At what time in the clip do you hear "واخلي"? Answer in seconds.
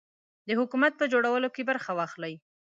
1.95-2.33